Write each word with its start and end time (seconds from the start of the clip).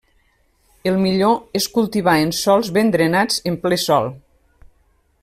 El 0.91 0.95
millor 1.01 1.35
és 1.59 1.69
cultivar 1.75 2.17
en 2.23 2.33
sòls 2.39 2.73
ben 2.79 2.91
drenats 2.97 3.39
en 3.53 3.63
ple 3.67 3.83
sol. 3.87 4.11